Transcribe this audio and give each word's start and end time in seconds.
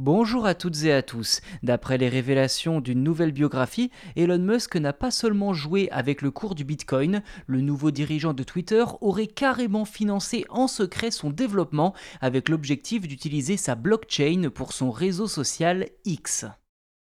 Bonjour 0.00 0.46
à 0.46 0.54
toutes 0.54 0.84
et 0.84 0.92
à 0.92 1.02
tous. 1.02 1.40
D'après 1.64 1.98
les 1.98 2.08
révélations 2.08 2.80
d'une 2.80 3.02
nouvelle 3.02 3.32
biographie, 3.32 3.90
Elon 4.14 4.38
Musk 4.38 4.76
n'a 4.76 4.92
pas 4.92 5.10
seulement 5.10 5.54
joué 5.54 5.88
avec 5.90 6.22
le 6.22 6.30
cours 6.30 6.54
du 6.54 6.62
Bitcoin, 6.62 7.20
le 7.48 7.60
nouveau 7.62 7.90
dirigeant 7.90 8.32
de 8.32 8.44
Twitter 8.44 8.84
aurait 9.00 9.26
carrément 9.26 9.84
financé 9.84 10.44
en 10.50 10.68
secret 10.68 11.10
son 11.10 11.30
développement 11.30 11.96
avec 12.20 12.48
l'objectif 12.48 13.08
d'utiliser 13.08 13.56
sa 13.56 13.74
blockchain 13.74 14.50
pour 14.54 14.72
son 14.72 14.92
réseau 14.92 15.26
social 15.26 15.88
X. 16.04 16.44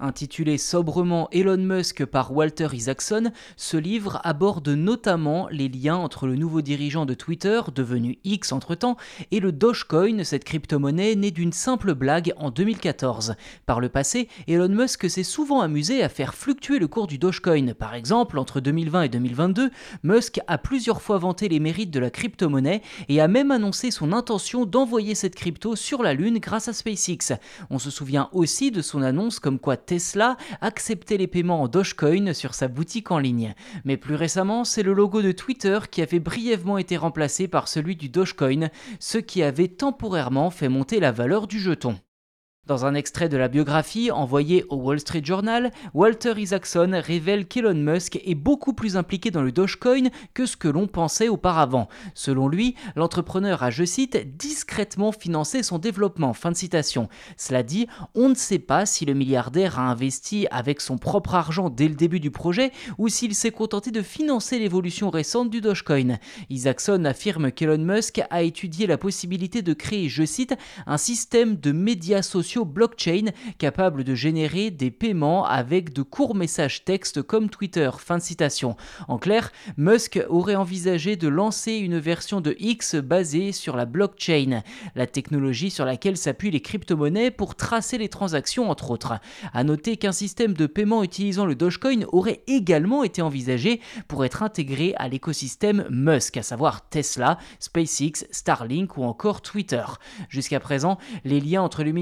Intitulé 0.00 0.58
sobrement 0.58 1.28
Elon 1.32 1.56
Musk 1.56 2.04
par 2.04 2.32
Walter 2.32 2.68
Isaacson, 2.72 3.32
ce 3.56 3.76
livre 3.76 4.20
aborde 4.22 4.68
notamment 4.68 5.48
les 5.50 5.68
liens 5.68 5.96
entre 5.96 6.28
le 6.28 6.36
nouveau 6.36 6.62
dirigeant 6.62 7.04
de 7.04 7.14
Twitter, 7.14 7.62
devenu 7.74 8.20
X 8.22 8.52
entre-temps, 8.52 8.96
et 9.32 9.40
le 9.40 9.50
Dogecoin, 9.50 10.22
cette 10.22 10.44
crypto-monnaie 10.44 11.16
née 11.16 11.32
d'une 11.32 11.52
simple 11.52 11.94
blague 11.94 12.32
en 12.36 12.52
2014. 12.52 13.34
Par 13.66 13.80
le 13.80 13.88
passé, 13.88 14.28
Elon 14.46 14.68
Musk 14.68 15.10
s'est 15.10 15.24
souvent 15.24 15.62
amusé 15.62 16.00
à 16.04 16.08
faire 16.08 16.36
fluctuer 16.36 16.78
le 16.78 16.86
cours 16.86 17.08
du 17.08 17.18
Dogecoin. 17.18 17.74
Par 17.74 17.96
exemple, 17.96 18.38
entre 18.38 18.60
2020 18.60 19.02
et 19.02 19.08
2022, 19.08 19.72
Musk 20.04 20.38
a 20.46 20.58
plusieurs 20.58 21.02
fois 21.02 21.18
vanté 21.18 21.48
les 21.48 21.58
mérites 21.58 21.90
de 21.90 21.98
la 21.98 22.10
crypto-monnaie 22.10 22.82
et 23.08 23.20
a 23.20 23.26
même 23.26 23.50
annoncé 23.50 23.90
son 23.90 24.12
intention 24.12 24.64
d'envoyer 24.64 25.16
cette 25.16 25.34
crypto 25.34 25.74
sur 25.74 26.04
la 26.04 26.14
Lune 26.14 26.38
grâce 26.38 26.68
à 26.68 26.72
SpaceX. 26.72 27.32
On 27.68 27.80
se 27.80 27.90
souvient 27.90 28.28
aussi 28.30 28.70
de 28.70 28.80
son 28.80 29.02
annonce 29.02 29.40
comme 29.40 29.58
quoi 29.58 29.76
Tesla 29.88 30.36
acceptait 30.60 31.16
les 31.16 31.26
paiements 31.26 31.62
en 31.62 31.68
Dogecoin 31.68 32.34
sur 32.34 32.52
sa 32.52 32.68
boutique 32.68 33.10
en 33.10 33.18
ligne. 33.18 33.54
Mais 33.86 33.96
plus 33.96 34.16
récemment, 34.16 34.64
c'est 34.64 34.82
le 34.82 34.92
logo 34.92 35.22
de 35.22 35.32
Twitter 35.32 35.78
qui 35.90 36.02
avait 36.02 36.20
brièvement 36.20 36.76
été 36.76 36.98
remplacé 36.98 37.48
par 37.48 37.68
celui 37.68 37.96
du 37.96 38.10
Dogecoin, 38.10 38.68
ce 39.00 39.16
qui 39.16 39.42
avait 39.42 39.68
temporairement 39.68 40.50
fait 40.50 40.68
monter 40.68 41.00
la 41.00 41.10
valeur 41.10 41.46
du 41.46 41.58
jeton. 41.58 41.98
Dans 42.68 42.84
un 42.84 42.94
extrait 42.94 43.30
de 43.30 43.38
la 43.38 43.48
biographie 43.48 44.10
envoyé 44.10 44.66
au 44.68 44.76
Wall 44.76 45.00
Street 45.00 45.22
Journal, 45.24 45.70
Walter 45.94 46.34
Isaacson 46.36 47.00
révèle 47.02 47.46
qu'Elon 47.46 47.72
Musk 47.72 48.20
est 48.22 48.34
beaucoup 48.34 48.74
plus 48.74 48.98
impliqué 48.98 49.30
dans 49.30 49.40
le 49.40 49.52
Dogecoin 49.52 50.10
que 50.34 50.44
ce 50.44 50.58
que 50.58 50.68
l'on 50.68 50.86
pensait 50.86 51.30
auparavant. 51.30 51.88
Selon 52.12 52.46
lui, 52.46 52.74
l'entrepreneur 52.94 53.62
a, 53.62 53.70
je 53.70 53.84
cite, 53.84 54.36
discrètement 54.36 55.12
financé 55.12 55.62
son 55.62 55.78
développement. 55.78 56.34
Cela 57.38 57.62
dit, 57.62 57.86
on 58.14 58.28
ne 58.28 58.34
sait 58.34 58.58
pas 58.58 58.84
si 58.84 59.06
le 59.06 59.14
milliardaire 59.14 59.78
a 59.78 59.90
investi 59.90 60.46
avec 60.50 60.82
son 60.82 60.98
propre 60.98 61.36
argent 61.36 61.70
dès 61.70 61.88
le 61.88 61.94
début 61.94 62.20
du 62.20 62.30
projet 62.30 62.70
ou 62.98 63.08
s'il 63.08 63.34
s'est 63.34 63.50
contenté 63.50 63.92
de 63.92 64.02
financer 64.02 64.58
l'évolution 64.58 65.08
récente 65.08 65.48
du 65.48 65.62
Dogecoin. 65.62 66.18
Isaacson 66.50 67.06
affirme 67.06 67.50
qu'Elon 67.50 67.78
Musk 67.78 68.20
a 68.28 68.42
étudié 68.42 68.86
la 68.86 68.98
possibilité 68.98 69.62
de 69.62 69.72
créer, 69.72 70.10
je 70.10 70.26
cite, 70.26 70.54
un 70.86 70.98
système 70.98 71.56
de 71.56 71.72
médias 71.72 72.20
sociaux 72.20 72.57
blockchain 72.64 73.26
capable 73.58 74.04
de 74.04 74.14
générer 74.14 74.70
des 74.70 74.90
paiements 74.90 75.44
avec 75.46 75.92
de 75.92 76.02
courts 76.02 76.34
messages 76.34 76.84
texte 76.84 77.22
comme 77.22 77.48
Twitter. 77.48 77.90
Fin 77.98 78.18
de 78.18 78.22
citation. 78.22 78.76
En 79.08 79.18
clair, 79.18 79.52
Musk 79.76 80.20
aurait 80.28 80.54
envisagé 80.54 81.16
de 81.16 81.28
lancer 81.28 81.72
une 81.72 81.98
version 81.98 82.40
de 82.40 82.56
X 82.58 82.94
basée 82.94 83.52
sur 83.52 83.76
la 83.76 83.84
blockchain, 83.84 84.62
la 84.94 85.06
technologie 85.06 85.70
sur 85.70 85.84
laquelle 85.84 86.16
s'appuient 86.16 86.50
les 86.50 86.60
crypto-monnaies 86.60 87.30
pour 87.30 87.54
tracer 87.54 87.98
les 87.98 88.08
transactions 88.08 88.70
entre 88.70 88.90
autres. 88.90 89.14
À 89.52 89.64
noter 89.64 89.96
qu'un 89.96 90.12
système 90.12 90.54
de 90.54 90.66
paiement 90.66 91.02
utilisant 91.02 91.46
le 91.46 91.54
Dogecoin 91.54 92.04
aurait 92.12 92.42
également 92.46 93.04
été 93.04 93.22
envisagé 93.22 93.80
pour 94.06 94.24
être 94.24 94.42
intégré 94.42 94.94
à 94.96 95.08
l'écosystème 95.08 95.86
Musk, 95.90 96.36
à 96.36 96.42
savoir 96.42 96.88
Tesla, 96.88 97.38
SpaceX, 97.60 98.26
Starlink 98.30 98.96
ou 98.96 99.04
encore 99.04 99.42
Twitter. 99.42 99.84
Jusqu'à 100.28 100.60
présent, 100.60 100.98
les 101.24 101.40
liens 101.40 101.62
entre 101.62 101.82
le 101.82 101.92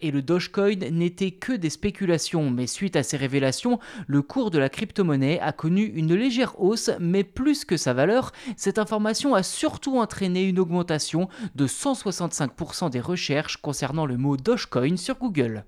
et 0.00 0.10
le 0.10 0.22
Dogecoin 0.22 0.90
n'étaient 0.90 1.30
que 1.30 1.52
des 1.52 1.70
spéculations, 1.70 2.50
mais 2.50 2.66
suite 2.66 2.96
à 2.96 3.02
ces 3.02 3.16
révélations, 3.16 3.78
le 4.06 4.22
cours 4.22 4.50
de 4.50 4.58
la 4.58 4.68
crypto-monnaie 4.68 5.40
a 5.40 5.52
connu 5.52 5.84
une 5.84 6.14
légère 6.14 6.60
hausse, 6.60 6.90
mais 7.00 7.24
plus 7.24 7.64
que 7.64 7.76
sa 7.76 7.92
valeur, 7.92 8.32
cette 8.56 8.78
information 8.78 9.34
a 9.34 9.42
surtout 9.42 9.98
entraîné 9.98 10.44
une 10.44 10.58
augmentation 10.58 11.28
de 11.54 11.66
165% 11.66 12.90
des 12.90 13.00
recherches 13.00 13.56
concernant 13.56 14.06
le 14.06 14.16
mot 14.16 14.36
Dogecoin 14.36 14.96
sur 14.96 15.18
Google. 15.18 15.64